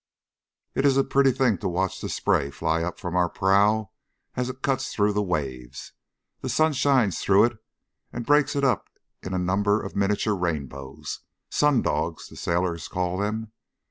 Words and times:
It 0.73 0.83
is 0.83 0.97
a 0.97 1.03
pretty 1.03 1.31
thing 1.31 1.59
to 1.59 1.69
watch 1.69 2.01
the 2.01 2.09
spray 2.09 2.49
fly 2.49 2.81
up 2.81 2.99
from 2.99 3.15
our 3.15 3.29
prow 3.29 3.91
as 4.33 4.49
it 4.49 4.63
cuts 4.63 4.91
through 4.95 5.13
the 5.13 5.21
waves. 5.21 5.93
The 6.39 6.49
sun 6.49 6.73
shines 6.73 7.19
through 7.19 7.43
it 7.43 7.63
and 8.11 8.25
breaks 8.25 8.55
it 8.55 8.63
up 8.63 8.89
into 9.21 9.35
a 9.35 9.37
number 9.37 9.79
of 9.79 9.95
miniature 9.95 10.33
rainbows 10.33 11.19
"sun 11.51 11.83
dogs," 11.83 12.29
the 12.29 12.35
sailors 12.35 12.87
call 12.87 13.19
them. 13.19 13.51